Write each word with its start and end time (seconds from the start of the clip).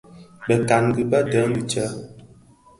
Bekangi 0.47 1.01
bëdhen 1.11 1.49
dhi 1.55 1.61
tsè? 1.71 1.85